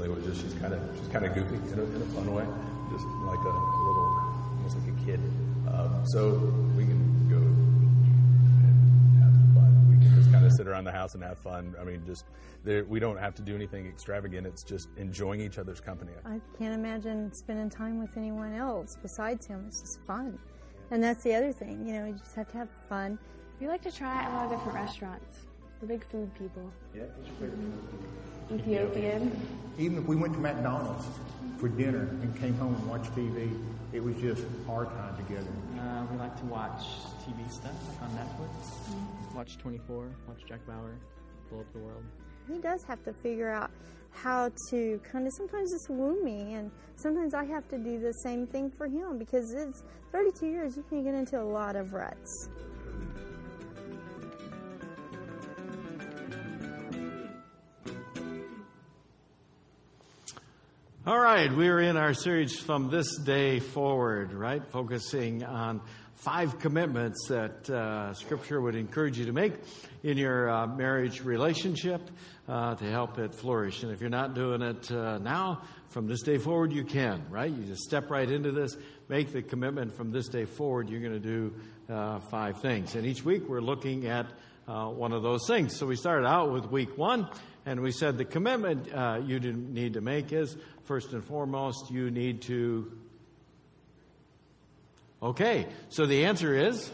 [0.00, 2.32] basically, which is she's kind of she's kind of goofy in a, in a fun
[2.34, 2.46] way,
[2.90, 4.22] just like a, a little,
[4.56, 5.20] almost like a kid.
[5.68, 6.30] Um, so
[6.76, 9.90] we can go and have fun.
[9.90, 11.74] We can just kind of sit around the house and have fun.
[11.80, 12.24] I mean, just
[12.64, 14.46] there, we don't have to do anything extravagant.
[14.46, 16.12] It's just enjoying each other's company.
[16.24, 19.64] I can't imagine spending time with anyone else besides him.
[19.68, 20.38] It's just fun.
[20.90, 23.16] And that's the other thing, you know, you just have to have fun.
[23.60, 25.46] We like to try a lot of different restaurants.
[25.80, 26.70] We're big food people.
[26.94, 27.58] Yeah, what's your favorite
[28.48, 28.60] food?
[28.60, 29.40] Ethiopian.
[29.78, 31.06] Even if we went to McDonald's
[31.58, 33.56] for dinner and came home and watched TV,
[33.92, 35.48] it was just our time together.
[35.78, 36.82] Uh, we like to watch
[37.24, 39.34] TV stuff like on Netflix.
[39.34, 40.96] Watch 24, watch Jack Bauer,
[41.48, 42.02] Blow Up the World.
[42.52, 43.70] He does have to figure out
[44.12, 48.12] how to kind of sometimes just woo me, and sometimes I have to do the
[48.24, 51.92] same thing for him because it's 32 years, you can get into a lot of
[51.92, 52.48] ruts.
[61.06, 64.62] All right, we're in our series from this day forward, right?
[64.66, 65.80] Focusing on
[66.16, 69.54] five commitments that uh, Scripture would encourage you to make
[70.02, 72.02] in your uh, marriage relationship
[72.46, 73.82] uh, to help it flourish.
[73.82, 77.50] And if you're not doing it uh, now, from this day forward, you can, right?
[77.50, 78.76] You just step right into this,
[79.08, 81.54] make the commitment from this day forward, you're going to do
[81.88, 82.94] uh, five things.
[82.94, 84.26] And each week, we're looking at
[84.68, 85.76] uh, one of those things.
[85.76, 87.26] So we started out with week one,
[87.66, 88.88] and we said the commitment
[89.26, 92.90] you need to make is first and foremost, you need to.
[95.22, 96.90] Okay, so the answer is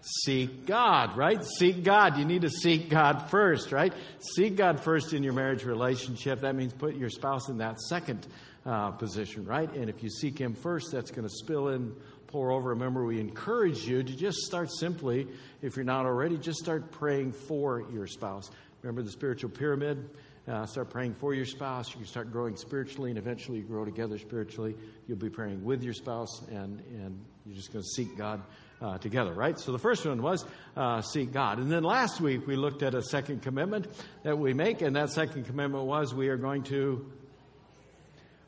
[0.00, 1.44] seek God, right?
[1.44, 2.18] Seek God.
[2.18, 3.92] You need to seek God first, right?
[4.34, 6.40] Seek God first in your marriage relationship.
[6.40, 8.26] That means put your spouse in that second
[8.64, 9.72] uh, position, right?
[9.72, 11.92] And if you seek Him first, that's going to spill in,
[12.28, 12.70] pour over.
[12.70, 15.26] Remember, we encourage you to just start simply,
[15.60, 18.50] if you're not already, just start praying for your spouse.
[18.82, 20.10] Remember the spiritual pyramid?
[20.48, 21.90] Uh, start praying for your spouse.
[21.90, 24.74] You can start growing spiritually, and eventually you grow together spiritually.
[25.06, 28.42] You'll be praying with your spouse, and, and you're just going to seek God
[28.80, 29.56] uh, together, right?
[29.56, 30.44] So the first one was
[30.76, 31.58] uh, seek God.
[31.58, 33.86] And then last week we looked at a second commitment
[34.24, 37.06] that we make, and that second commitment was we are going to.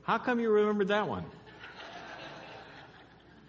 [0.02, 1.24] How come you remembered that one?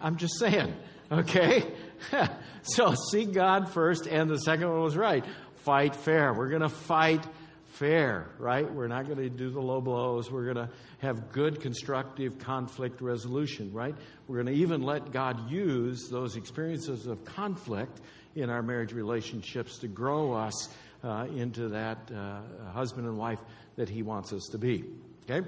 [0.00, 0.72] I'm just saying,
[1.10, 1.64] okay?
[2.62, 5.24] so seek God first, and the second one was right.
[5.66, 6.32] Fight fair.
[6.32, 7.26] We're going to fight
[7.64, 8.72] fair, right?
[8.72, 10.30] We're not going to do the low blows.
[10.30, 13.96] We're going to have good, constructive conflict resolution, right?
[14.28, 18.00] We're going to even let God use those experiences of conflict
[18.36, 20.68] in our marriage relationships to grow us
[21.02, 23.40] uh, into that uh, husband and wife
[23.74, 24.84] that He wants us to be,
[25.28, 25.44] okay?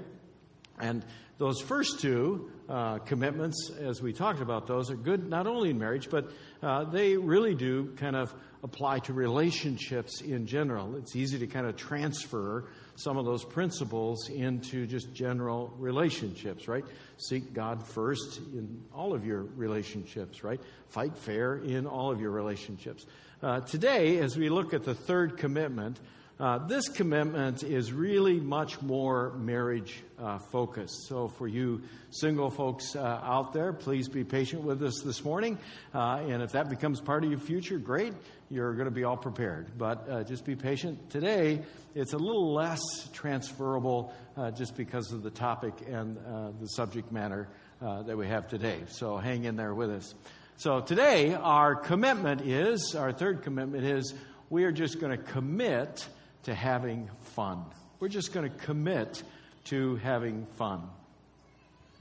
[0.79, 1.03] And
[1.37, 5.79] those first two uh, commitments, as we talked about those, are good not only in
[5.79, 6.31] marriage, but
[6.61, 10.97] uh, they really do kind of apply to relationships in general.
[10.97, 16.83] It's easy to kind of transfer some of those principles into just general relationships, right?
[17.17, 20.59] Seek God first in all of your relationships, right?
[20.89, 23.05] Fight fair in all of your relationships.
[23.41, 25.97] Uh, today, as we look at the third commitment,
[26.39, 30.95] uh, this commitment is really much more marriage uh, focused.
[31.09, 35.57] So, for you single folks uh, out there, please be patient with us this morning.
[35.93, 38.13] Uh, and if that becomes part of your future, great.
[38.49, 39.77] You're going to be all prepared.
[39.77, 41.09] But uh, just be patient.
[41.09, 41.61] Today,
[41.93, 42.79] it's a little less
[43.11, 46.15] transferable uh, just because of the topic and
[46.61, 47.49] the subject matter
[47.81, 48.79] that we have today.
[48.87, 50.15] So, hang in there with us.
[50.55, 54.13] So, today, our commitment is our third commitment is
[54.49, 56.07] we are just going to commit
[56.43, 57.65] to having fun.
[57.99, 59.21] We're just going to commit
[59.65, 60.83] to having fun.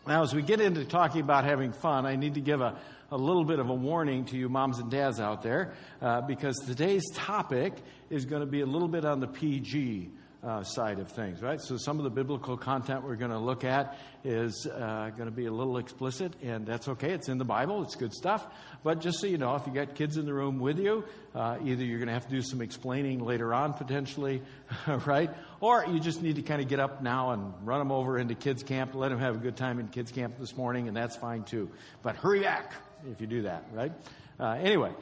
[0.07, 2.79] Now, as we get into talking about having fun, I need to give a,
[3.11, 6.57] a little bit of a warning to you moms and dads out there uh, because
[6.67, 7.75] today's topic
[8.09, 10.11] is going to be a little bit on the PG
[10.49, 11.61] uh, side of things, right?
[11.61, 15.35] So some of the biblical content we're going to look at is uh, going to
[15.35, 17.11] be a little explicit, and that's okay.
[17.11, 17.83] It's in the Bible.
[17.83, 18.47] It's good stuff.
[18.83, 21.05] But just so you know, if you got kids in the room with you,
[21.35, 24.41] uh, either you're going to have to do some explaining later on potentially,
[25.07, 25.31] right?
[25.61, 28.35] Or you just need to kind of get up now and run them over into
[28.35, 31.17] kids camp, let them have a good time in kids camp this morning, and that's
[31.17, 31.71] fine too.
[32.03, 32.73] But hurry back
[33.13, 33.93] if you do that, right?
[34.41, 34.93] Uh, anyway.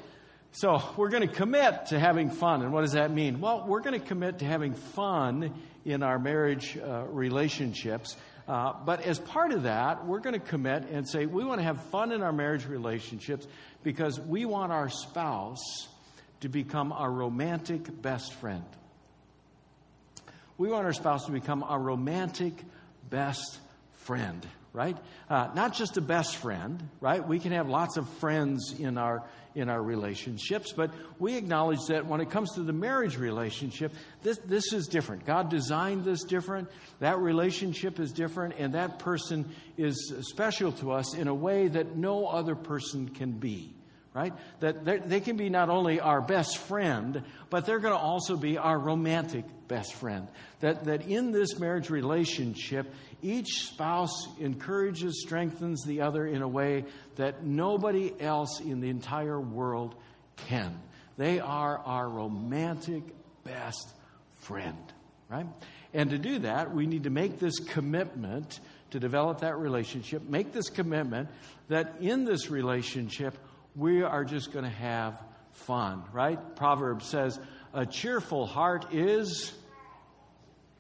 [0.59, 2.63] So we're going to commit to having fun.
[2.63, 3.41] And what does that mean?
[3.43, 5.53] Well, we're going to commit to having fun
[5.85, 8.17] in our marriage uh, relationships.
[8.49, 11.63] Uh, but as part of that, we're going to commit and say we want to
[11.63, 13.47] have fun in our marriage relationships
[13.83, 15.89] because we want our spouse
[16.41, 18.65] to become our romantic best friend.
[20.57, 22.55] We want our spouse to become our romantic
[23.11, 23.59] best
[23.93, 24.99] friend right?
[25.31, 27.27] Uh, not just a best friend, right?
[27.27, 29.23] We can have lots of friends in our
[29.57, 33.93] in our relationships, but we acknowledge that when it comes to the marriage relationship,
[34.23, 35.25] this this is different.
[35.25, 36.69] God designed this different.
[37.01, 41.97] That relationship is different, and that person is special to us in a way that
[41.97, 43.73] no other person can be
[44.15, 44.33] right?
[44.61, 48.57] That they can be not only our best friend, but they're going to also be
[48.57, 50.29] our romantic best friend.
[50.61, 52.93] That, that in this marriage relationship,
[53.23, 56.85] each spouse encourages, strengthens the other in a way
[57.17, 59.95] that nobody else in the entire world
[60.37, 60.79] can.
[61.17, 63.03] They are our romantic
[63.45, 63.89] best
[64.35, 64.93] friend,
[65.29, 65.47] right?
[65.95, 68.61] And to do that, we need to make this commitment
[68.91, 71.29] to develop that relationship, make this commitment
[71.69, 73.37] that in this relationship,
[73.75, 75.21] we are just going to have
[75.53, 76.39] fun, right?
[76.57, 77.41] Proverbs says,
[77.77, 79.53] a cheerful heart is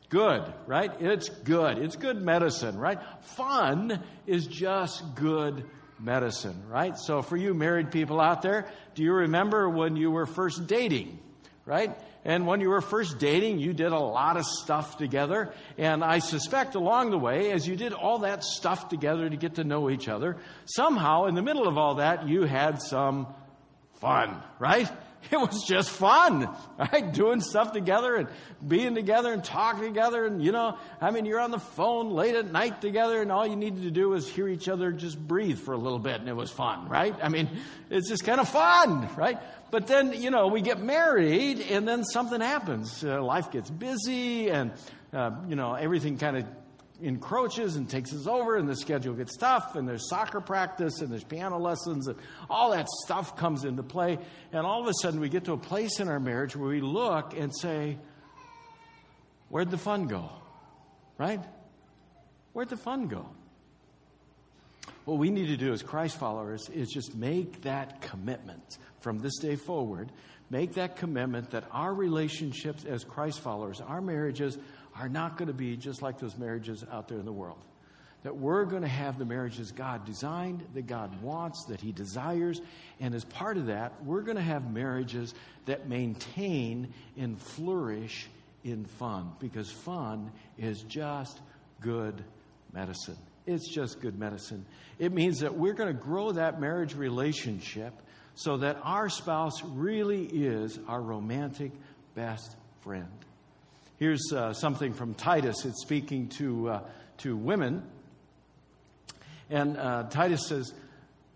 [0.09, 0.91] good, right?
[0.99, 1.77] It's good.
[1.77, 2.99] It's good medicine, right?
[3.21, 5.67] Fun is just good
[6.01, 6.97] medicine, right?
[6.99, 11.19] So for you married people out there, do you remember when you were first dating,
[11.67, 11.95] right?
[12.25, 15.53] And when you were first dating, you did a lot of stuff together.
[15.77, 19.57] And I suspect along the way, as you did all that stuff together to get
[19.57, 23.27] to know each other, somehow in the middle of all that, you had some
[24.01, 24.91] fun, right?
[25.33, 26.49] It was just fun,
[26.79, 27.13] right?
[27.13, 28.29] Doing stuff together and
[28.67, 30.25] being together and talking together.
[30.25, 33.45] And, you know, I mean, you're on the phone late at night together and all
[33.45, 36.29] you needed to do was hear each other just breathe for a little bit and
[36.29, 37.15] it was fun, right?
[37.21, 37.51] I mean,
[37.91, 39.39] it's just kind of fun, right?
[39.73, 43.05] But then, you know, we get married and then something happens.
[43.05, 44.73] Uh, life gets busy and,
[45.13, 46.45] uh, you know, everything kind of
[47.01, 51.11] encroaches and takes us over, and the schedule gets tough, and there's soccer practice, and
[51.11, 54.19] there's piano lessons, and all that stuff comes into play.
[54.53, 56.81] And all of a sudden, we get to a place in our marriage where we
[56.81, 57.99] look and say,
[59.49, 60.31] Where'd the fun go?
[61.19, 61.41] Right?
[62.53, 63.29] Where'd the fun go?
[65.05, 69.39] What we need to do as Christ followers is just make that commitment from this
[69.39, 70.11] day forward.
[70.51, 74.59] Make that commitment that our relationships as Christ followers, our marriages,
[74.99, 77.59] are not going to be just like those marriages out there in the world.
[78.23, 82.61] That we're going to have the marriages God designed, that God wants, that He desires.
[82.99, 85.35] And as part of that, we're going to have marriages
[85.67, 88.27] that maintain and flourish
[88.65, 91.39] in fun because fun is just
[91.81, 92.25] good
[92.73, 93.19] medicine.
[93.47, 94.67] It's just good medicine.
[94.99, 97.93] It means that we're going to grow that marriage relationship
[98.35, 101.71] so that our spouse really is our romantic
[102.15, 103.07] best friend.
[103.99, 105.65] Here's uh, something from Titus.
[105.65, 106.81] It's speaking to, uh,
[107.19, 107.83] to women.
[109.49, 110.75] And uh, Titus says,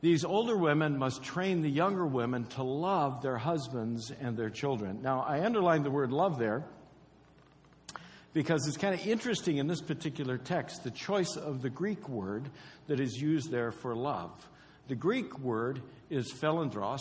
[0.02, 5.00] These older women must train the younger women to love their husbands and their children.
[5.00, 6.62] Now, I underlined the word love there
[8.34, 12.50] because it's kind of interesting in this particular text the choice of the Greek word
[12.88, 14.32] that is used there for love.
[14.88, 15.80] The Greek word
[16.10, 17.00] is philandros,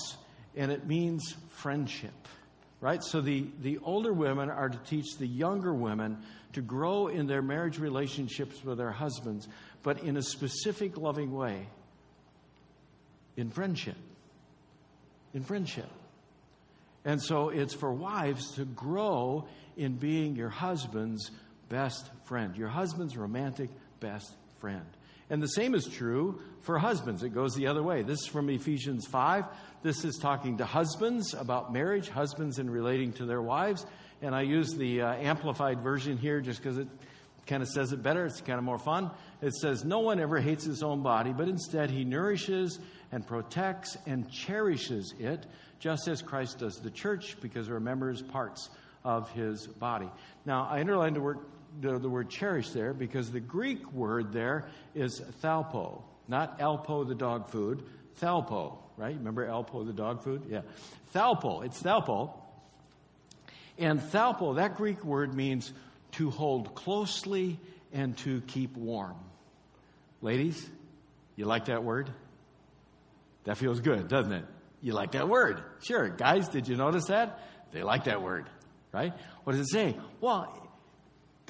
[0.56, 2.30] and it means friendship
[2.82, 3.04] right?
[3.04, 6.18] So the, the older women are to teach the younger women
[6.54, 9.48] to grow in their marriage relationships with their husbands,
[9.84, 11.68] but in a specific loving way.
[13.38, 13.98] In friendship.
[15.34, 15.90] In friendship.
[17.06, 19.48] And so it's for wives to grow
[19.78, 21.32] in being your husband's
[21.70, 24.86] best friend, your husband's romantic best friend.
[25.30, 27.24] And the same is true for husbands.
[27.24, 28.02] It goes the other way.
[28.02, 29.46] This is from Ephesians 5.
[29.84, 33.86] This is talking to husbands about marriage, husbands in relating to their wives.
[34.22, 36.88] And I use the uh, amplified version here just because it
[37.46, 38.26] kind of says it better.
[38.26, 39.12] It's kind of more fun.
[39.42, 42.80] It says, No one ever hates his own body, but instead he nourishes
[43.12, 45.46] and protects and cherishes it,
[45.80, 48.70] just as Christ does the church, because it remembers parts
[49.04, 50.10] of his body.
[50.46, 51.40] Now, I underlined the word
[51.80, 57.16] the, the word cherish there because the Greek word there is thalpo, not alpo, the
[57.16, 57.84] dog food,
[58.22, 59.16] thalpo, right?
[59.16, 60.44] Remember alpo, the dog food?
[60.50, 60.62] Yeah.
[61.14, 62.34] Thalpo, it's thalpo.
[63.78, 65.72] And thalpo, that Greek word means
[66.14, 67.60] to hold closely
[67.94, 69.16] and to keep warm.
[70.22, 70.70] Ladies,
[71.36, 72.10] you like that word?
[73.46, 74.46] That feels good, doesn't it?
[74.82, 75.64] You like that word.
[75.82, 76.10] Sure.
[76.10, 77.40] Guys, did you notice that?
[77.72, 78.50] They like that word,
[78.92, 79.14] right?
[79.44, 79.98] What does it say?
[80.22, 80.69] Well,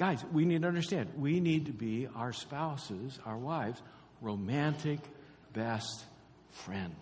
[0.00, 3.82] Guys, we need to understand we need to be our spouses, our wives,
[4.22, 4.98] romantic
[5.52, 6.06] best
[6.48, 6.94] friend.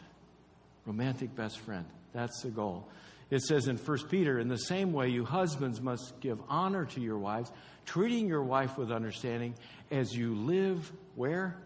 [0.84, 1.84] Romantic best friend.
[2.12, 2.88] That's the goal.
[3.30, 7.00] It says in 1 Peter, in the same way, you husbands must give honor to
[7.00, 7.52] your wives,
[7.86, 9.54] treating your wife with understanding
[9.92, 11.56] as you live where?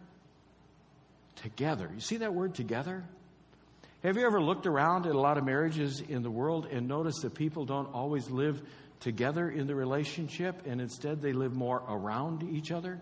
[1.36, 1.90] Together.
[1.94, 3.04] You see that word together?
[4.02, 7.22] Have you ever looked around at a lot of marriages in the world and noticed
[7.22, 8.60] that people don't always live
[9.02, 13.00] together in the relationship and instead they live more around each other?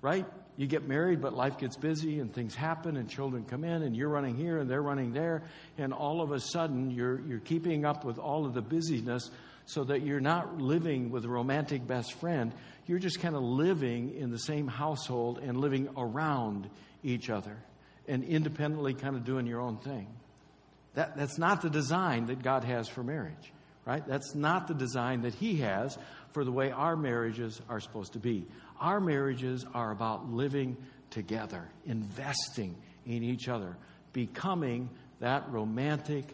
[0.00, 0.26] Right?
[0.56, 3.96] You get married, but life gets busy and things happen and children come in and
[3.96, 5.44] you're running here and they're running there.
[5.78, 9.30] And all of a sudden, you're, you're keeping up with all of the busyness
[9.66, 12.52] so that you're not living with a romantic best friend.
[12.86, 16.68] You're just kind of living in the same household and living around
[17.02, 17.56] each other
[18.08, 20.08] and independently kind of doing your own thing.
[20.94, 23.52] That, that's not the design that God has for marriage,
[23.84, 24.06] right?
[24.06, 25.98] That's not the design that He has
[26.32, 28.46] for the way our marriages are supposed to be.
[28.80, 30.76] Our marriages are about living
[31.10, 33.76] together, investing in each other,
[34.12, 34.88] becoming
[35.20, 36.24] that romantic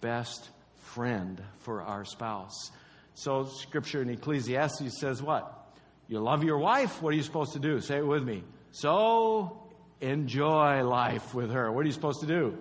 [0.00, 2.70] best friend for our spouse.
[3.14, 5.54] So, scripture in Ecclesiastes says what?
[6.06, 7.02] You love your wife.
[7.02, 7.80] What are you supposed to do?
[7.80, 8.44] Say it with me.
[8.70, 9.60] So,
[10.00, 11.70] enjoy life with her.
[11.70, 12.56] What are you supposed to do?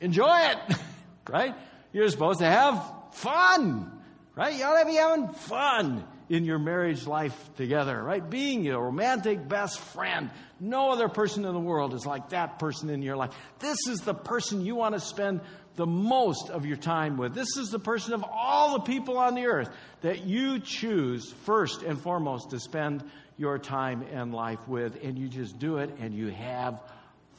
[0.00, 0.76] Enjoy it,
[1.28, 1.54] right?
[1.92, 2.82] You're supposed to have
[3.12, 3.90] fun,
[4.34, 4.54] right?
[4.54, 8.28] You ought to be having fun in your marriage life together, right?
[8.28, 10.30] Being your romantic best friend.
[10.60, 13.34] No other person in the world is like that person in your life.
[13.58, 15.40] This is the person you want to spend
[15.76, 17.34] the most of your time with.
[17.34, 19.70] This is the person of all the people on the earth
[20.02, 23.04] that you choose first and foremost to spend
[23.36, 25.02] your time and life with.
[25.02, 26.80] And you just do it and you have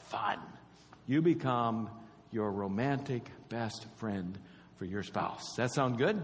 [0.10, 0.40] fun.
[1.08, 1.90] You become
[2.32, 4.38] your romantic best friend
[4.84, 5.54] for your spouse.
[5.56, 6.22] That sound good?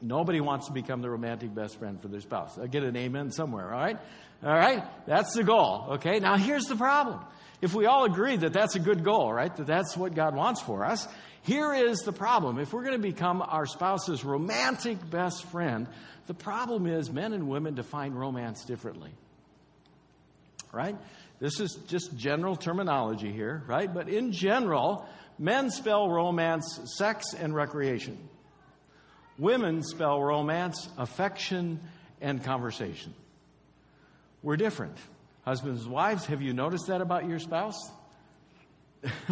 [0.00, 2.56] Nobody wants to become the romantic best friend for their spouse.
[2.56, 3.98] I get an amen somewhere, all right?
[4.44, 4.84] All right?
[5.08, 6.20] That's the goal, okay?
[6.20, 7.24] Now here's the problem.
[7.60, 9.54] If we all agree that that's a good goal, right?
[9.56, 11.08] That that's what God wants for us,
[11.42, 12.60] here is the problem.
[12.60, 15.88] If we're going to become our spouse's romantic best friend,
[16.28, 19.10] the problem is men and women define romance differently.
[20.72, 20.94] Right?
[21.40, 23.92] This is just general terminology here, right?
[23.92, 28.18] But in general, men spell romance sex and recreation.
[29.38, 31.80] Women spell romance affection
[32.20, 33.14] and conversation.
[34.42, 34.96] We're different.
[35.44, 37.78] Husbands and wives, have you noticed that about your spouse?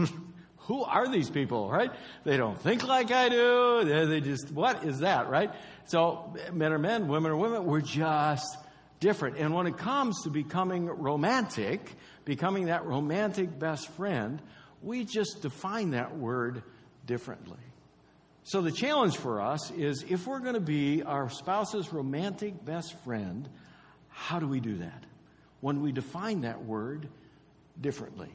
[0.67, 1.91] Who are these people, right?
[2.25, 4.07] They don't think like I do.
[4.07, 5.51] They just, what is that, right?
[5.87, 7.67] So, men are men, women are women.
[7.67, 8.57] We're just
[9.01, 9.37] different.
[9.37, 11.95] And when it comes to becoming romantic,
[12.25, 14.41] becoming that romantic best friend,
[14.85, 16.63] we just define that word
[17.07, 17.59] differently.
[18.45, 22.95] So the challenge for us is if we're going to be our spouse's romantic best
[23.03, 23.49] friend,
[24.11, 25.05] how do we do that?
[25.61, 27.09] When we define that word
[27.81, 28.29] differently.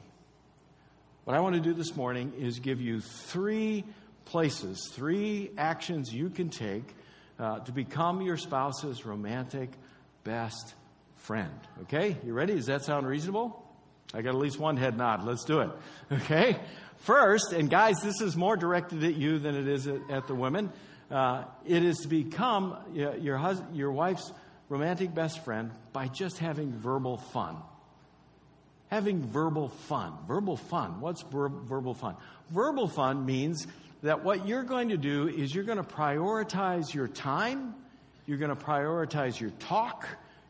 [1.24, 3.84] What I want to do this morning is give you three
[4.24, 6.94] places, three actions you can take
[7.38, 9.70] uh, to become your spouse's romantic
[10.24, 10.74] best
[11.16, 11.54] friend.
[11.82, 12.16] Okay?
[12.24, 12.54] You ready?
[12.54, 13.64] Does that sound reasonable?
[14.12, 15.24] I got at least one head nod.
[15.24, 15.70] Let's do it.
[16.12, 16.56] Okay?
[16.98, 20.34] First, and guys, this is more directed at you than it is at, at the
[20.34, 20.70] women.
[21.10, 24.32] Uh, it is to become your, hus- your wife's
[24.68, 27.56] romantic best friend by just having verbal fun.
[28.88, 30.12] Having verbal fun.
[30.26, 31.00] Verbal fun.
[31.00, 32.16] What's ver- verbal fun?
[32.50, 33.66] Verbal fun means
[34.02, 37.74] that what you're going to do is you're going to prioritize your time,
[38.26, 40.06] you're going to prioritize your talk,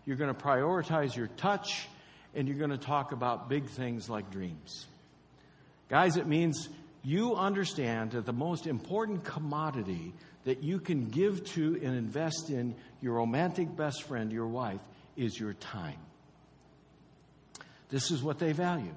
[0.06, 1.88] you're going to prioritize your touch,
[2.34, 4.86] and you're going to talk about big things like dreams.
[5.88, 6.68] Guys, it means
[7.02, 10.12] you understand that the most important commodity
[10.44, 14.80] that you can give to and invest in your romantic best friend, your wife,
[15.16, 15.98] is your time.
[17.88, 18.94] This is what they value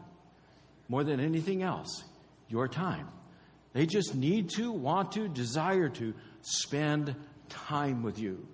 [0.87, 2.03] more than anything else
[2.47, 3.07] your time.
[3.73, 7.15] They just need to, want to, desire to spend
[7.49, 8.45] time with you.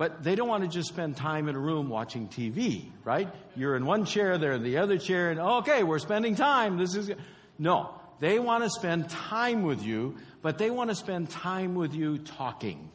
[0.00, 3.28] But they don't want to just spend time in a room watching TV, right?
[3.54, 6.78] You're in one chair, they're in the other chair, and okay, we're spending time.
[6.78, 7.10] This is.
[7.58, 11.92] No, they want to spend time with you, but they want to spend time with
[11.92, 12.88] you talking.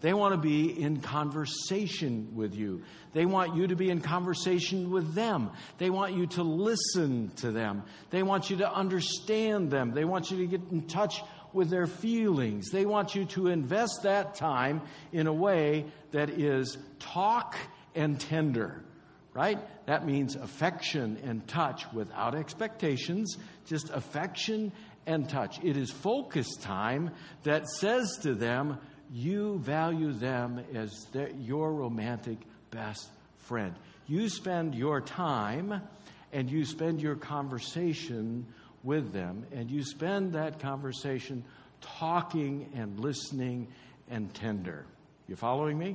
[0.00, 2.82] They want to be in conversation with you.
[3.12, 5.50] They want you to be in conversation with them.
[5.78, 7.84] They want you to listen to them.
[8.10, 9.92] They want you to understand them.
[9.92, 11.22] They want you to get in touch
[11.58, 12.70] with their feelings.
[12.70, 14.80] They want you to invest that time
[15.12, 17.56] in a way that is talk
[17.94, 18.82] and tender
[19.38, 19.58] right?
[19.86, 23.36] That means affection and touch without expectations,
[23.66, 24.72] just affection
[25.06, 25.62] and touch.
[25.62, 27.12] It is focus time
[27.44, 28.78] that says to them,
[29.12, 32.38] you value them as their, your romantic
[32.72, 33.76] best friend.
[34.08, 35.82] You spend your time
[36.32, 38.44] and you spend your conversation
[38.88, 41.44] with them, and you spend that conversation
[41.82, 43.68] talking and listening
[44.08, 44.86] and tender.
[45.28, 45.94] You following me?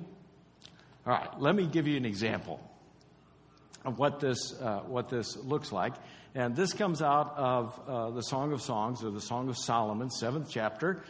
[1.08, 2.62] All right, let me give you an example
[3.84, 5.94] of what this, uh, what this looks like.
[6.36, 10.12] And this comes out of uh, the Song of Songs, or the Song of Solomon,
[10.12, 11.04] seventh chapter.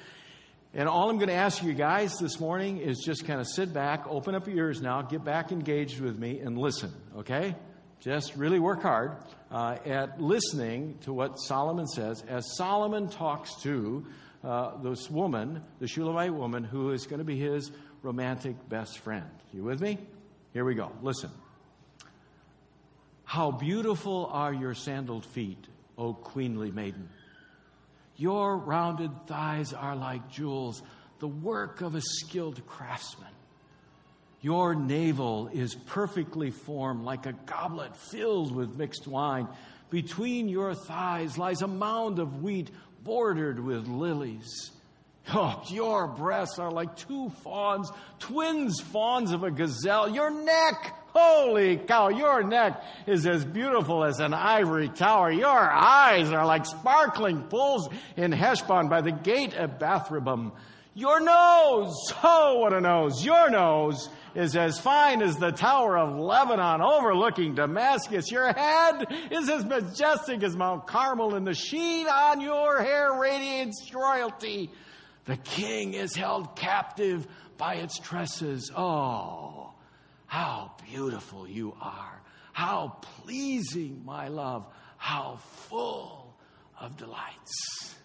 [0.73, 3.73] And all I'm going to ask you guys this morning is just kind of sit
[3.73, 7.55] back, open up your ears now, get back engaged with me, and listen, okay?
[8.03, 9.15] just really work hard
[9.53, 14.03] uh, at listening to what Solomon says as Solomon talks to
[14.43, 19.29] uh, this woman, the Shulamite woman, who is going to be his romantic best friend.
[19.53, 19.99] You with me?
[20.53, 20.91] Here we go.
[21.03, 21.29] Listen.
[23.23, 25.65] How beautiful are your sandaled feet,
[25.97, 27.09] O queenly maiden.
[28.15, 30.81] Your rounded thighs are like jewels,
[31.19, 33.31] the work of a skilled craftsman.
[34.43, 39.47] Your navel is perfectly formed like a goblet filled with mixed wine.
[39.89, 42.69] Between your thighs lies a mound of wheat
[43.05, 44.71] bordered with lilies.
[45.33, 50.09] Oh, your breasts are like two fawns, twins fawns of a gazelle.
[50.09, 55.31] Your neck, holy cow, your neck is as beautiful as an ivory tower.
[55.31, 60.51] Your eyes are like sparkling pools in Heshbon by the gate of Bathrabbim.
[60.95, 63.23] Your nose, oh, what a nose.
[63.23, 68.31] Your nose is as fine as the Tower of Lebanon overlooking Damascus.
[68.31, 73.91] Your head is as majestic as Mount Carmel, and the sheen on your hair radiates
[73.93, 74.71] royalty.
[75.25, 78.71] The king is held captive by its tresses.
[78.75, 79.73] Oh,
[80.25, 82.21] how beautiful you are.
[82.51, 84.65] How pleasing, my love.
[84.97, 85.37] How
[85.67, 86.35] full
[86.79, 87.95] of delights.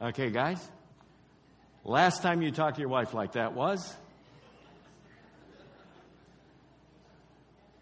[0.00, 0.66] Okay, guys?
[1.84, 3.94] Last time you talked to your wife like that was?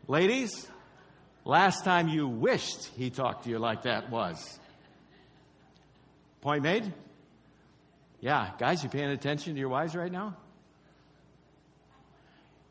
[0.06, 0.68] Ladies,
[1.44, 4.58] last time you wished he talked to you like that was?
[6.42, 6.92] Point made?
[8.20, 10.36] Yeah, guys, you paying attention to your wives right now?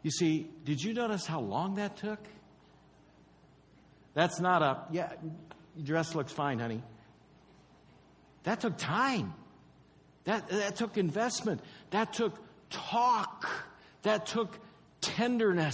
[0.03, 2.19] You see, did you notice how long that took?
[4.13, 5.13] That's not a, yeah,
[5.75, 6.83] your dress looks fine, honey.
[8.43, 9.33] That took time.
[10.25, 11.61] That, that took investment.
[11.89, 12.37] That took
[12.69, 13.49] talk.
[14.03, 14.59] That took
[15.01, 15.73] tenderness.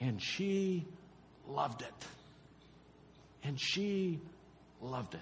[0.00, 0.86] And she
[1.48, 2.06] loved it.
[3.42, 4.20] And she
[4.80, 5.20] loved it.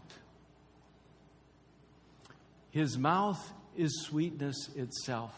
[2.70, 5.32] His mouth is sweetness itself.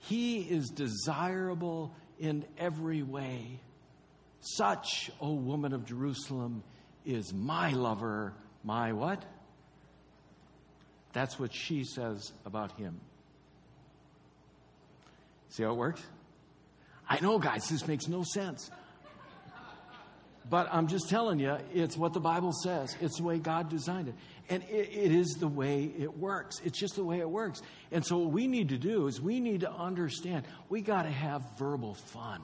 [0.00, 3.60] He is desirable in every way.
[4.40, 6.62] Such, O woman of Jerusalem,
[7.06, 9.24] is my lover, my what?
[11.14, 13.00] That's what she says about him.
[15.48, 16.02] See how it works?
[17.08, 18.70] I know, guys, this makes no sense.
[20.48, 22.94] But I'm just telling you, it's what the Bible says.
[23.00, 24.14] It's the way God designed it.
[24.50, 26.60] And it, it is the way it works.
[26.64, 27.62] It's just the way it works.
[27.90, 31.10] And so, what we need to do is we need to understand we got to
[31.10, 32.42] have verbal fun.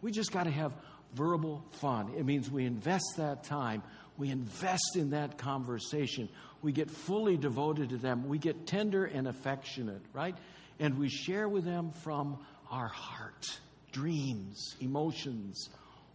[0.00, 0.72] We just got to have
[1.14, 2.14] verbal fun.
[2.16, 3.82] It means we invest that time,
[4.16, 6.30] we invest in that conversation,
[6.62, 10.36] we get fully devoted to them, we get tender and affectionate, right?
[10.80, 12.38] And we share with them from
[12.70, 13.58] our heart
[13.94, 15.70] dreams, emotions.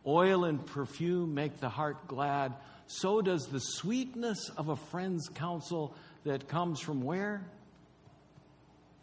[0.06, 2.54] Oil and perfume make the heart glad.
[2.88, 7.42] So does the sweetness of a friend's counsel that comes from where?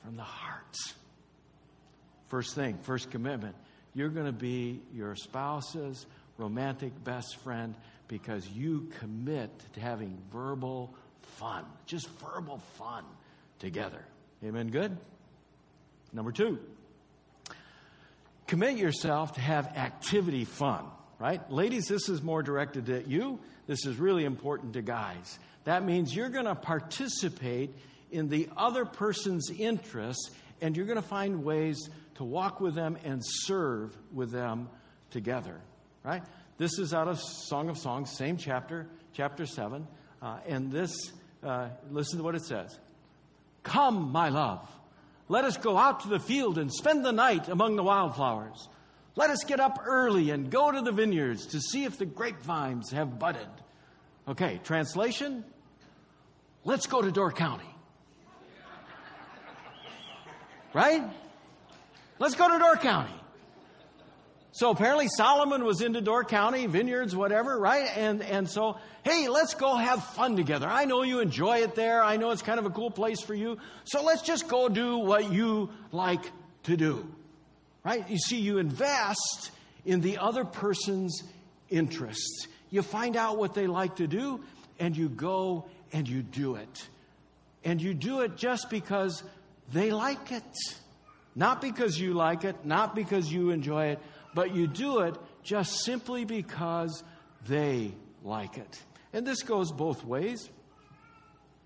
[0.04, 0.76] From the heart.
[2.28, 3.56] First thing, first commitment.
[3.94, 7.74] You're going to be your spouse's romantic best friend
[8.08, 10.94] because you commit to having verbal
[11.38, 13.04] fun, just verbal fun
[13.58, 14.04] together.
[14.44, 14.68] Amen.
[14.68, 14.96] Good?
[16.12, 16.58] Number two,
[18.46, 20.84] commit yourself to have activity fun,
[21.18, 21.50] right?
[21.50, 23.40] Ladies, this is more directed at you.
[23.66, 25.38] This is really important to guys.
[25.64, 27.74] That means you're going to participate
[28.10, 30.30] in the other person's interests
[30.60, 34.68] and you're going to find ways to walk with them and serve with them
[35.10, 35.60] together,
[36.02, 36.22] right?
[36.56, 39.86] This is out of Song of Songs, same chapter, chapter 7.
[40.22, 42.78] Uh, and this, uh, listen to what it says
[43.62, 44.70] Come, my love
[45.28, 48.68] let us go out to the field and spend the night among the wildflowers.
[49.14, 52.90] Let us get up early and go to the vineyards to see if the grapevines
[52.90, 53.48] have budded.
[54.28, 55.44] Okay, translation
[56.66, 57.72] Let's go to Door County.
[60.74, 61.00] Right?
[62.18, 63.14] Let's go to Door County.
[64.56, 67.94] So apparently Solomon was into Door County, vineyards, whatever, right?
[67.94, 70.66] And, and so, hey, let's go have fun together.
[70.66, 72.02] I know you enjoy it there.
[72.02, 73.58] I know it's kind of a cool place for you.
[73.84, 76.22] So let's just go do what you like
[76.62, 77.06] to do,
[77.84, 78.08] right?
[78.08, 79.50] You see, you invest
[79.84, 81.22] in the other person's
[81.68, 82.46] interests.
[82.70, 84.42] You find out what they like to do
[84.78, 86.88] and you go and you do it.
[87.62, 89.22] And you do it just because
[89.70, 90.44] they like it.
[91.34, 93.98] Not because you like it, not because you enjoy it,
[94.36, 97.02] but you do it just simply because
[97.48, 98.78] they like it.
[99.14, 100.50] And this goes both ways.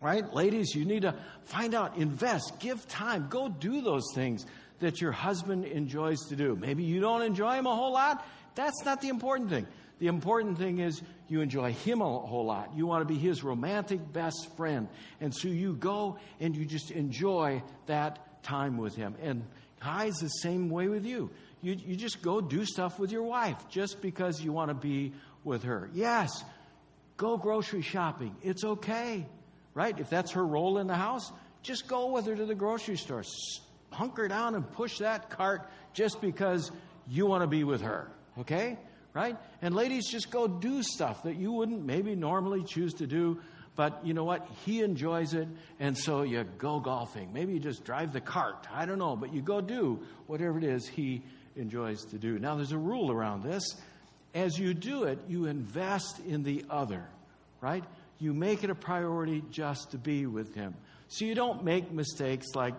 [0.00, 0.32] Right?
[0.32, 4.46] Ladies, you need to find out, invest, give time, go do those things
[4.78, 6.56] that your husband enjoys to do.
[6.56, 8.24] Maybe you don't enjoy him a whole lot.
[8.54, 9.66] That's not the important thing.
[9.98, 12.70] The important thing is you enjoy him a whole lot.
[12.76, 14.88] You want to be his romantic best friend.
[15.20, 19.16] And so you go and you just enjoy that time with him.
[19.20, 19.44] And
[19.82, 21.30] guys, the same way with you.
[21.62, 25.12] You, you just go do stuff with your wife just because you want to be
[25.44, 25.90] with her.
[25.92, 26.44] Yes,
[27.16, 28.34] go grocery shopping.
[28.42, 29.26] It's okay,
[29.74, 29.98] right?
[29.98, 31.30] If that's her role in the house,
[31.62, 33.24] just go with her to the grocery store.
[33.90, 36.70] Hunker down and push that cart just because
[37.08, 38.78] you want to be with her, okay?
[39.12, 39.36] Right?
[39.60, 43.40] And ladies, just go do stuff that you wouldn't maybe normally choose to do,
[43.74, 44.46] but you know what?
[44.64, 47.32] He enjoys it, and so you go golfing.
[47.32, 48.68] Maybe you just drive the cart.
[48.72, 51.22] I don't know, but you go do whatever it is he
[51.56, 52.38] enjoys to do.
[52.38, 53.62] Now, there's a rule around this.
[54.34, 57.04] As you do it, you invest in the other,
[57.60, 57.84] right?
[58.18, 60.74] You make it a priority just to be with him.
[61.08, 62.74] So you don't make mistakes like,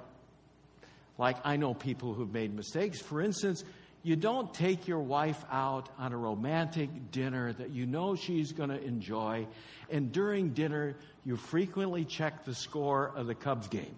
[1.17, 3.01] like I know people who've made mistakes.
[3.01, 3.63] For instance,
[4.03, 8.69] you don't take your wife out on a romantic dinner that you know she's going
[8.69, 9.47] to enjoy,
[9.89, 13.95] and during dinner, you frequently check the score of the Cubs game.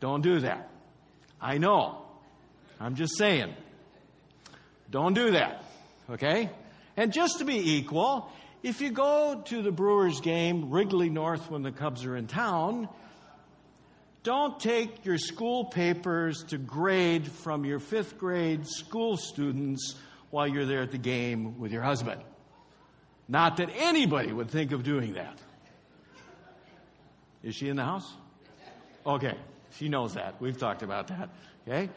[0.00, 0.68] Don't do that.
[1.40, 2.07] I know.
[2.80, 3.54] I'm just saying.
[4.90, 5.64] Don't do that.
[6.10, 6.50] Okay?
[6.96, 8.30] And just to be equal,
[8.62, 12.88] if you go to the Brewers game, Wrigley North, when the Cubs are in town,
[14.22, 19.94] don't take your school papers to grade from your fifth grade school students
[20.30, 22.20] while you're there at the game with your husband.
[23.28, 25.38] Not that anybody would think of doing that.
[27.42, 28.12] Is she in the house?
[29.06, 29.36] Okay,
[29.76, 30.40] she knows that.
[30.40, 31.28] We've talked about that.
[31.66, 31.90] Okay?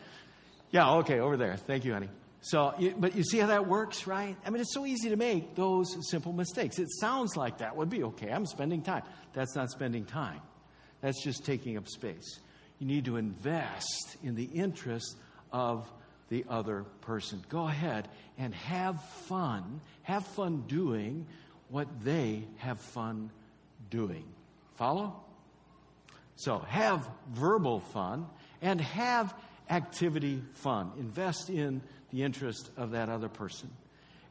[0.72, 1.58] Yeah, okay, over there.
[1.58, 2.10] Thank you, honey.
[2.42, 4.36] So, but you see how that works, right?
[4.46, 6.80] I mean, it's so easy to make those simple mistakes.
[6.80, 8.32] It sounds like that would be okay.
[8.32, 9.04] I'm spending time.
[9.34, 10.42] That's not spending time.
[11.02, 12.40] That's just taking up space.
[12.80, 15.18] You need to invest in the interest
[15.52, 15.88] of
[16.30, 17.44] the other person.
[17.50, 18.08] Go ahead
[18.40, 19.82] and have fun.
[20.04, 21.28] Have fun doing
[21.70, 23.30] what they have fun
[23.92, 24.24] doing.
[24.78, 25.22] Follow?
[26.38, 28.26] So, have verbal fun
[28.64, 29.36] and have
[29.72, 30.92] activity fun.
[31.00, 31.82] Invest in
[32.12, 33.72] the interest of that other person.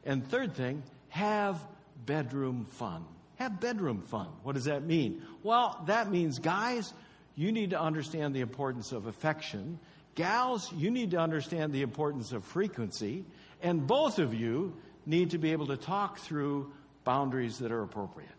[0.05, 1.59] And third thing, have
[2.05, 3.03] bedroom fun.
[3.35, 4.27] Have bedroom fun.
[4.43, 5.23] What does that mean?
[5.41, 6.93] Well, that means, guys,
[7.35, 9.79] you need to understand the importance of affection.
[10.13, 13.25] Gals, you need to understand the importance of frequency.
[13.63, 14.75] And both of you
[15.05, 16.71] need to be able to talk through
[17.03, 18.29] boundaries that are appropriate.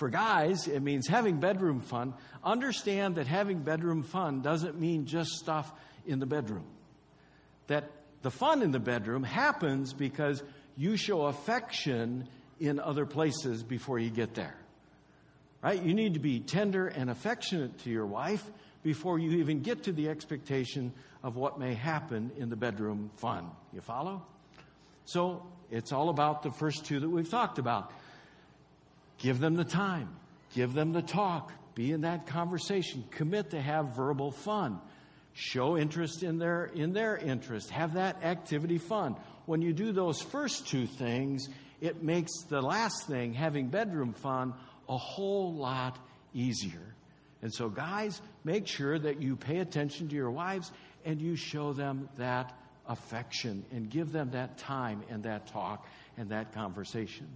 [0.00, 2.14] For guys, it means having bedroom fun.
[2.42, 5.70] Understand that having bedroom fun doesn't mean just stuff
[6.06, 6.64] in the bedroom.
[7.66, 7.90] That
[8.22, 10.42] the fun in the bedroom happens because
[10.74, 12.26] you show affection
[12.58, 14.56] in other places before you get there.
[15.62, 15.82] Right?
[15.82, 18.42] You need to be tender and affectionate to your wife
[18.82, 23.50] before you even get to the expectation of what may happen in the bedroom fun.
[23.70, 24.22] You follow?
[25.04, 27.92] So it's all about the first two that we've talked about.
[29.20, 30.08] Give them the time,
[30.54, 34.80] give them the talk, be in that conversation, commit to have verbal fun.
[35.32, 37.70] Show interest in their, in their interest.
[37.70, 39.14] Have that activity fun.
[39.46, 41.48] When you do those first two things,
[41.80, 44.54] it makes the last thing, having bedroom fun,
[44.88, 45.98] a whole lot
[46.34, 46.94] easier.
[47.42, 50.72] And so, guys, make sure that you pay attention to your wives
[51.04, 52.52] and you show them that
[52.86, 55.86] affection and give them that time and that talk
[56.18, 57.28] and that conversation.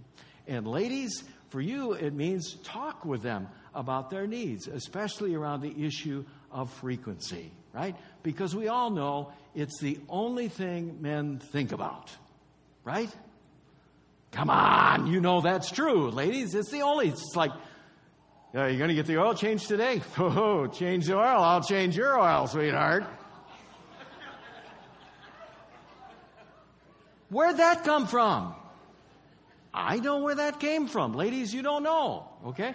[0.47, 5.85] And, ladies, for you, it means talk with them about their needs, especially around the
[5.85, 7.95] issue of frequency, right?
[8.23, 12.11] Because we all know it's the only thing men think about,
[12.83, 13.09] right?
[14.31, 16.55] Come on, you know that's true, ladies.
[16.55, 17.51] It's the only, it's like,
[18.53, 20.01] are you going to get the oil changed today?
[20.17, 21.43] Oh, change the oil.
[21.43, 23.05] I'll change your oil, sweetheart.
[27.29, 28.55] Where'd that come from?
[29.75, 31.13] I know where that came from.
[31.13, 32.73] Ladies, you don't know, okay?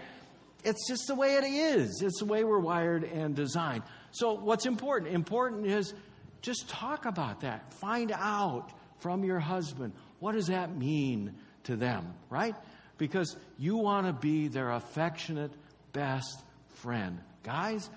[0.62, 2.02] It's just the way it is.
[2.02, 3.82] It's the way we're wired and designed.
[4.12, 5.14] So, what's important?
[5.14, 5.94] Important is
[6.42, 7.72] just talk about that.
[7.74, 11.34] Find out from your husband what does that mean
[11.64, 12.54] to them, right?
[12.98, 15.52] Because you want to be their affectionate
[15.94, 16.42] best
[16.74, 17.18] friend.
[17.42, 17.88] Guys,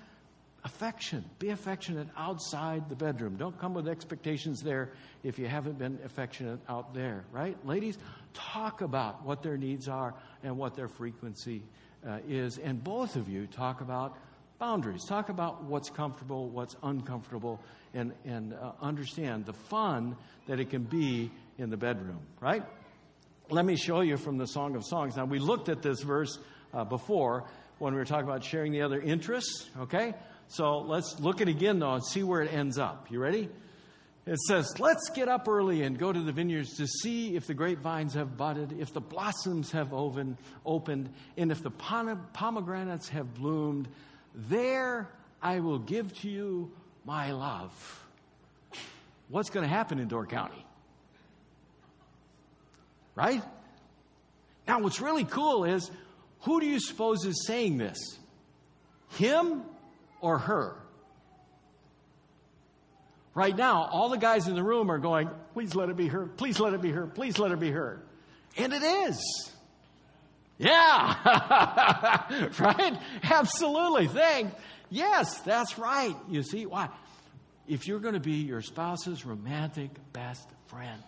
[0.64, 1.24] affection.
[1.38, 3.36] Be affectionate outside the bedroom.
[3.36, 7.56] Don't come with expectations there if you haven't been affectionate out there, right?
[7.66, 7.98] Ladies,
[8.32, 11.62] talk about what their needs are and what their frequency
[12.06, 12.58] uh, is.
[12.58, 14.16] And both of you talk about
[14.58, 15.04] boundaries.
[15.04, 17.60] Talk about what's comfortable, what's uncomfortable,
[17.92, 22.62] and, and uh, understand the fun that it can be in the bedroom, right?
[23.50, 25.16] Let me show you from the Song of Songs.
[25.16, 26.38] Now, we looked at this verse
[26.72, 27.44] uh, before,
[27.78, 29.68] when we were talking about sharing the other interests.
[29.78, 30.14] Okay?
[30.48, 33.10] So let's look at it again, though, and see where it ends up.
[33.10, 33.48] You ready?
[34.26, 37.54] It says, Let's get up early and go to the vineyards to see if the
[37.54, 43.88] grapevines have budded, if the blossoms have open, opened, and if the pomegranates have bloomed.
[44.34, 45.08] There
[45.42, 46.72] I will give to you
[47.04, 48.04] my love.
[49.28, 50.64] What's going to happen in Door County?
[53.14, 53.42] Right?
[54.66, 55.90] Now, what's really cool is
[56.40, 57.98] who do you suppose is saying this?
[59.10, 59.62] Him
[60.24, 60.74] or her?
[63.34, 66.26] Right now, all the guys in the room are going, please let it be her,
[66.26, 68.00] please let it be her, please let it be her.
[68.56, 69.52] And it is.
[70.56, 70.70] Yeah.
[72.58, 72.98] right?
[73.22, 74.06] Absolutely.
[74.06, 74.54] Thank.
[74.88, 76.16] Yes, that's right.
[76.30, 76.88] You see, why?
[77.66, 81.02] If you're going to be your spouse's romantic best friend,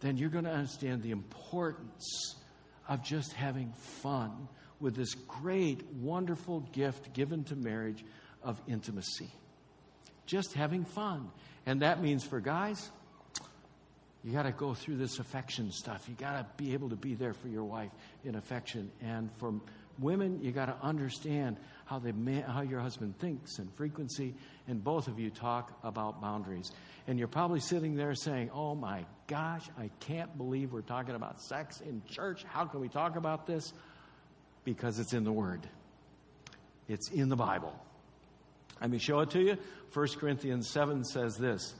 [0.00, 2.36] then you're going to understand the importance
[2.88, 4.48] of just having fun
[4.80, 8.04] with this great, wonderful gift given to marriage
[8.42, 9.30] of intimacy
[10.26, 11.30] just having fun.
[11.64, 12.90] And that means for guys,
[14.22, 16.08] you got to go through this affection stuff.
[16.08, 17.90] You got to be able to be there for your wife
[18.24, 18.90] in affection.
[19.00, 19.54] And for
[20.00, 22.12] women, you got to understand how they
[22.42, 24.34] how your husband thinks and frequency.
[24.66, 26.72] And both of you talk about boundaries.
[27.06, 31.40] And you're probably sitting there saying, "Oh my gosh, I can't believe we're talking about
[31.40, 32.42] sex in church.
[32.42, 33.72] How can we talk about this?"
[34.66, 35.66] Because it's in the Word.
[36.88, 37.72] It's in the Bible.
[38.80, 39.56] Let me show it to you.
[39.94, 41.72] 1 Corinthians 7 says this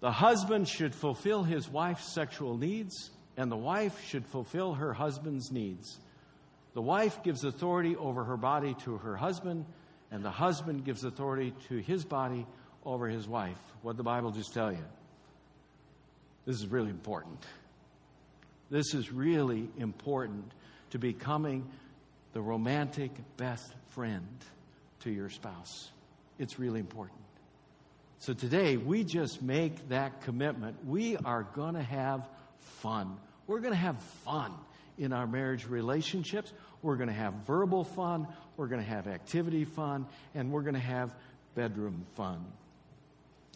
[0.00, 5.50] The husband should fulfill his wife's sexual needs, and the wife should fulfill her husband's
[5.50, 5.98] needs.
[6.74, 9.64] The wife gives authority over her body to her husband,
[10.10, 12.46] and the husband gives authority to his body
[12.84, 13.58] over his wife.
[13.80, 14.84] What the Bible just tell you?
[16.44, 17.42] This is really important.
[18.70, 20.52] This is really important
[20.94, 21.68] to becoming
[22.34, 24.28] the romantic best friend
[25.00, 25.90] to your spouse.
[26.38, 27.18] It's really important.
[28.20, 30.84] So today, we just make that commitment.
[30.86, 32.28] We are going to have
[32.78, 33.16] fun.
[33.48, 34.52] We're going to have fun
[34.96, 36.52] in our marriage relationships.
[36.80, 38.28] We're going to have verbal fun.
[38.56, 40.06] We're going to have activity fun.
[40.32, 41.12] And we're going to have
[41.56, 42.44] bedroom fun.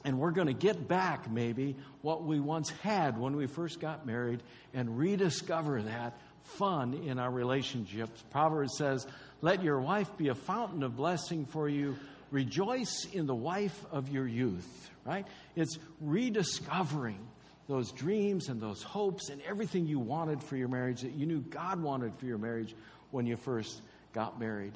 [0.05, 4.07] And we're going to get back, maybe, what we once had when we first got
[4.07, 4.43] married
[4.75, 6.19] and rediscover that
[6.49, 8.23] fun in our relationships.
[8.31, 9.07] Proverbs says,
[9.41, 11.97] let your wife be a fountain of blessing for you.
[12.31, 15.27] Rejoice in the wife of your youth, right?
[15.57, 17.21] It's rediscovering
[17.69, 21.41] those dreams and those hopes and everything you wanted for your marriage that you knew
[21.41, 22.75] God wanted for your marriage
[23.11, 23.81] when you first
[24.13, 24.73] got married.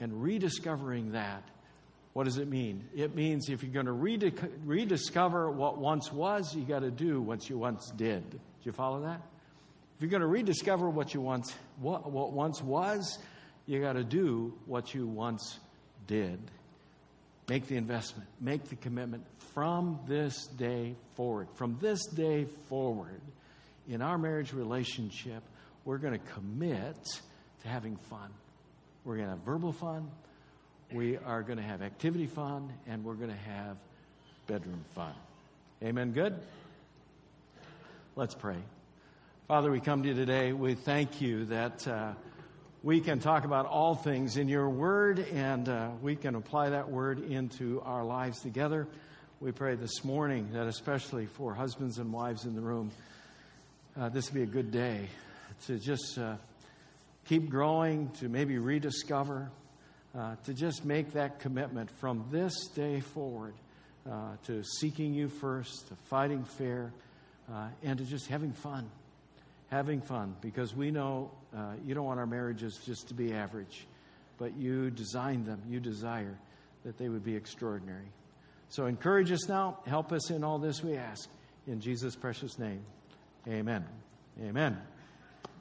[0.00, 1.42] And rediscovering that,
[2.12, 2.88] what does it mean?
[2.94, 3.92] It means if you're going to
[4.64, 8.30] rediscover what once was, you got to do what you once did.
[8.30, 9.20] Do you follow that?
[9.96, 13.18] If you're going to rediscover what you once what, what once was,
[13.64, 15.58] you got to do what you once
[16.06, 16.38] did.
[17.48, 21.48] Make the investment, make the commitment from this day forward.
[21.54, 23.22] From this day forward,
[23.88, 25.42] in our marriage relationship,
[25.86, 26.96] we're going to commit
[27.62, 28.30] to having fun.
[29.04, 30.10] We're going to have verbal fun,
[30.92, 33.76] we are going to have activity fun, and we're going to have
[34.46, 35.14] bedroom fun.
[35.82, 36.12] Amen.
[36.12, 36.34] Good?
[38.14, 38.56] Let's pray.
[39.48, 40.52] Father, we come to you today.
[40.52, 41.86] We thank you that.
[41.86, 42.14] Uh,
[42.82, 46.88] we can talk about all things in your word, and uh, we can apply that
[46.88, 48.88] word into our lives together.
[49.40, 52.90] We pray this morning that, especially for husbands and wives in the room,
[53.96, 55.08] uh, this be a good day
[55.66, 56.36] to just uh,
[57.24, 59.50] keep growing, to maybe rediscover,
[60.16, 63.54] uh, to just make that commitment from this day forward
[64.10, 66.92] uh, to seeking you first, to fighting fair,
[67.84, 68.90] and to just having fun
[69.68, 73.86] having fun because we know uh, you don't want our marriages just to be average,
[74.38, 76.38] but you designed them, you desire
[76.84, 78.12] that they would be extraordinary.
[78.68, 79.78] So encourage us now.
[79.86, 81.28] Help us in all this, we ask.
[81.66, 82.84] In Jesus' precious name.
[83.48, 83.84] Amen.
[84.40, 84.78] Amen.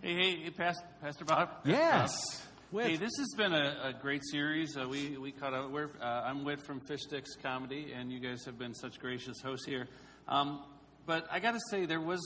[0.02, 1.50] Hey, hey, hey Pastor, Pastor Bob.
[1.66, 2.44] Yes.
[2.72, 2.88] Whit.
[2.88, 4.76] Hey, this has been a, a great series.
[4.76, 5.72] Uh, we we caught up.
[5.72, 9.40] We're, uh, I'm Whit from Fish Sticks Comedy, and you guys have been such gracious
[9.42, 9.88] hosts here.
[10.28, 10.64] Um,
[11.06, 12.20] but I got to say, there was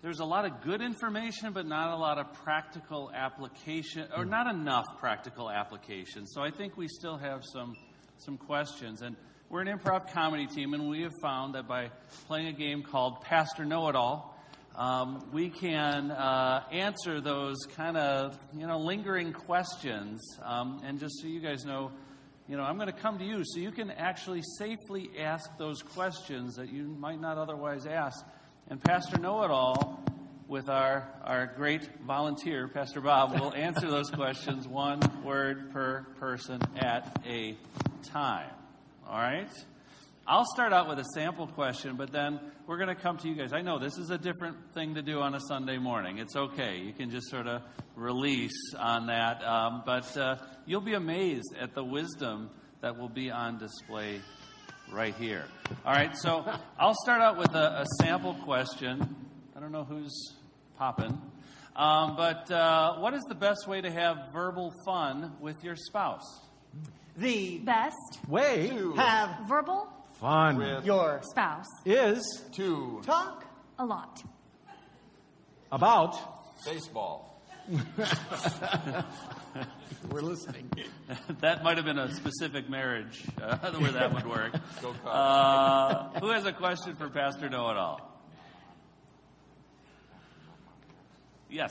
[0.00, 4.46] there's a lot of good information, but not a lot of practical application, or not
[4.46, 6.26] enough practical application.
[6.26, 7.74] So I think we still have some
[8.18, 9.02] some questions.
[9.02, 9.16] And
[9.48, 11.90] we're an improv comedy team, and we have found that by
[12.26, 14.36] playing a game called Pastor Know It All,
[14.76, 20.20] um, we can uh, answer those kind of you know lingering questions.
[20.44, 21.90] Um, and just so you guys know,
[22.48, 25.82] you know, I'm going to come to you so you can actually safely ask those
[25.82, 28.24] questions that you might not otherwise ask.
[28.70, 30.04] And Pastor Know It All
[30.46, 36.60] with our, our great volunteer, Pastor Bob, will answer those questions one word per person
[36.76, 37.56] at a
[38.12, 38.50] time.
[39.08, 39.48] All right?
[40.26, 43.36] I'll start out with a sample question, but then we're going to come to you
[43.36, 43.54] guys.
[43.54, 46.18] I know this is a different thing to do on a Sunday morning.
[46.18, 46.76] It's okay.
[46.76, 47.62] You can just sort of
[47.96, 49.42] release on that.
[49.42, 52.50] Um, but uh, you'll be amazed at the wisdom
[52.82, 54.20] that will be on display
[54.92, 55.44] right here.
[55.84, 56.44] All right, so
[56.78, 59.16] I'll start out with a, a sample question.
[59.56, 60.34] I don't know who's
[60.76, 61.20] popping.
[61.76, 66.40] Um, but uh, what is the best way to have verbal fun with your spouse?
[67.16, 69.88] The Best Way to have verbal
[70.20, 71.66] fun with your spouse.
[71.84, 73.44] is to talk
[73.78, 74.22] A lot.
[75.72, 76.16] about.
[76.64, 77.42] Baseball.
[80.10, 80.70] We're listening.
[81.40, 84.54] that might have been a specific marriage uh, where that would work.
[84.82, 88.20] Go Uh, who has a question for Pastor Know It All?
[91.50, 91.70] Yes.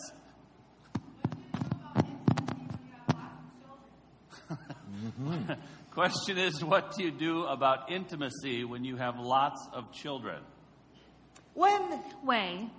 [5.91, 10.41] Question is, what do you do about intimacy when you have lots of children?
[11.57, 11.81] when
[12.23, 12.69] Way.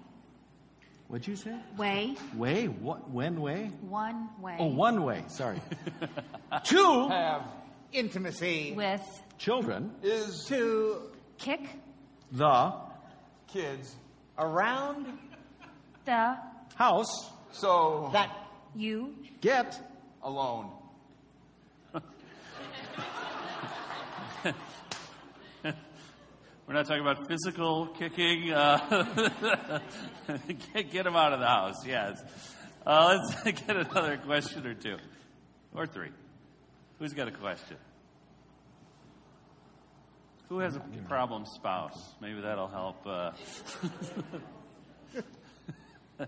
[1.09, 1.55] What'd you say?
[1.77, 2.15] Way.
[2.37, 2.67] Way?
[2.67, 3.09] What?
[3.11, 3.71] When way?
[3.81, 4.57] One way.
[4.59, 5.25] Oh, one way.
[5.29, 5.61] Sorry.
[6.65, 7.43] Two Have
[7.93, 9.01] intimacy With
[9.39, 9.93] children.
[10.03, 11.01] is to
[11.39, 11.61] kick
[12.33, 12.75] The
[13.47, 13.97] kids.
[14.39, 15.07] around
[16.05, 16.37] the
[16.75, 17.31] house.
[17.53, 18.31] So that
[18.77, 19.81] you Get
[20.23, 20.71] alone.
[26.69, 28.53] We're not talking about physical kicking.
[28.53, 29.81] Uh,
[30.75, 32.23] get, get him out of the house, yes.
[32.85, 34.99] Uh, let's get another question or two.
[35.75, 36.11] Or three.
[36.99, 37.79] Who's got a question?
[40.51, 42.13] Who has a problem spouse?
[42.21, 43.07] Maybe that'll help.
[43.07, 43.31] Uh,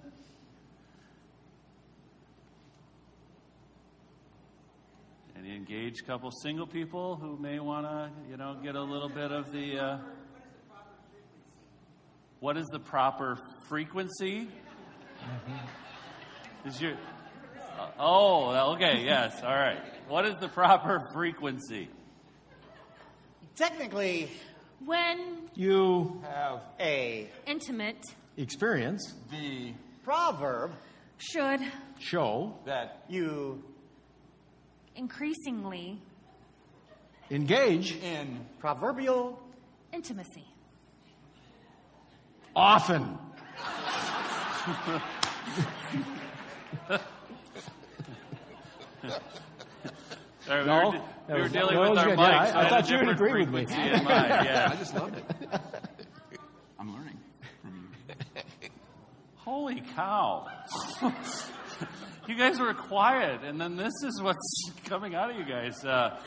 [5.37, 9.33] any engaged couple, single people who may want to, you know, get a little bit
[9.33, 9.79] of the.
[9.79, 9.99] Uh,
[12.41, 14.49] what is the proper frequency?
[16.67, 16.93] Is your
[17.79, 19.81] uh, oh okay yes all right.
[20.09, 21.89] What is the proper frequency?
[23.57, 24.31] technically
[24.87, 28.03] when you Have a intimate
[28.39, 29.15] experience.
[29.31, 30.73] the proverb
[31.19, 31.61] should
[31.99, 32.57] Show.
[32.65, 33.63] that you
[34.97, 36.01] increasingly
[37.31, 37.97] Engage.
[37.97, 39.39] in proverbial
[39.93, 40.47] intimacy.
[42.61, 43.19] Often.
[50.47, 52.19] Sorry, No, we were, de- we were dealing that with our good.
[52.19, 52.29] mics.
[52.31, 53.65] Yeah, I- I had thought you would different agree with me.
[53.67, 54.71] frequency in mind, yeah.
[54.73, 55.25] I just loved it.
[56.79, 57.19] I'm learning
[57.63, 58.69] from you.
[59.37, 60.47] Holy cow.
[62.27, 65.85] you guys were quiet, and then this is what's coming out of you guys.
[65.85, 66.19] Uh,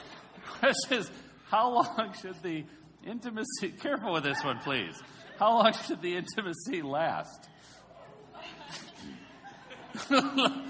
[0.59, 1.11] question is,
[1.49, 2.63] how long should the
[3.05, 4.95] intimacy, careful with this one, please.
[5.39, 7.49] How long should the intimacy last?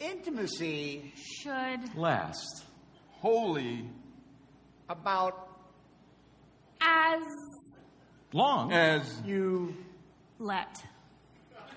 [0.00, 2.64] intimacy Should Last.
[3.20, 3.88] Holy
[4.88, 5.48] about
[6.80, 7.22] as
[8.32, 8.72] Long.
[8.72, 9.76] as you
[10.38, 10.82] let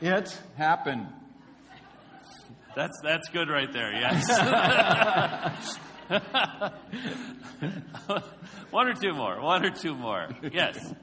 [0.01, 0.37] It.
[0.57, 1.07] happen.
[2.75, 4.27] That's, that's good right there, yes.
[8.71, 10.29] one or two more, one or two more.
[10.51, 10.93] Yes.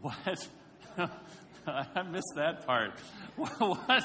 [0.00, 0.48] What?
[1.66, 2.92] I missed that part.
[3.58, 4.04] What?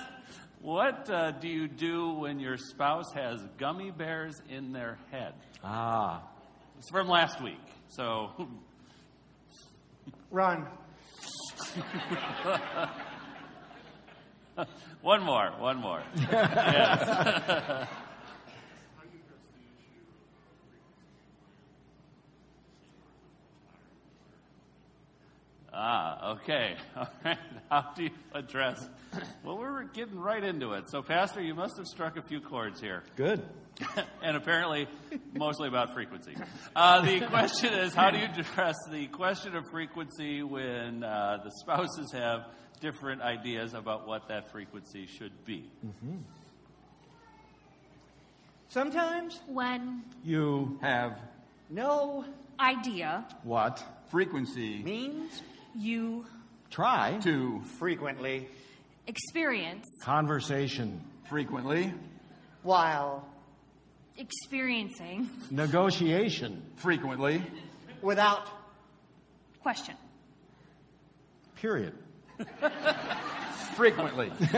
[0.61, 5.33] What uh, do you do when your spouse has gummy bears in their head?
[5.63, 6.23] Ah.
[6.79, 8.31] It's from last week, so
[10.31, 10.65] run
[15.01, 16.01] one more, one more.
[16.31, 17.87] Yes.
[25.77, 26.75] Ah, okay.
[26.95, 27.37] All right.
[27.69, 28.87] How do you address?
[29.43, 30.89] Well, we're getting right into it.
[30.89, 33.41] So, Pastor, you must have struck a few chords here, Good.
[34.23, 34.87] and apparently,
[35.33, 36.33] mostly about frequency.
[36.73, 41.51] Uh, the question is, how do you address the question of frequency when uh, the
[41.59, 42.45] spouses have
[42.79, 45.69] different ideas about what that frequency should be?
[48.69, 51.19] sometimes when You Have
[51.69, 52.23] no
[52.59, 53.83] idea what?
[54.09, 55.41] frequency means
[55.75, 56.25] you
[56.71, 57.17] Try.
[57.23, 58.47] to frequently
[59.07, 61.01] experience Conversation.
[61.29, 61.93] frequently
[62.63, 63.27] while
[64.17, 65.29] Experiencing.
[65.51, 66.63] Negotiation.
[66.77, 67.43] Frequently.
[68.01, 68.47] without
[69.61, 69.95] Question.
[71.55, 71.93] Period.
[73.75, 74.31] Frequently.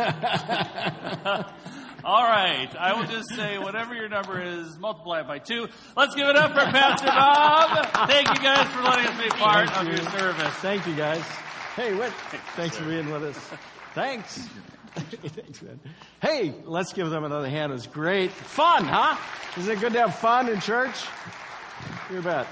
[2.04, 2.70] All right.
[2.80, 5.68] I will just say whatever your number is, multiply it by two.
[5.96, 8.10] Let's give it up for Pastor Bob.
[8.10, 10.02] Thank you guys for letting us be part Thank of you.
[10.02, 10.54] your service.
[10.56, 11.22] Thank you, guys.
[11.76, 12.12] Hey, what?
[12.56, 13.52] Thanks for being with us.
[13.94, 14.38] Thanks.
[14.96, 15.80] Thanks, man.
[16.22, 17.72] Hey, let's give them another hand.
[17.72, 18.32] It was great.
[18.32, 19.18] Fun, huh?
[19.58, 20.96] Isn't it good to have fun in church?
[22.12, 22.48] You bet.